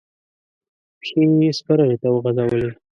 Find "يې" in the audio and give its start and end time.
1.41-1.51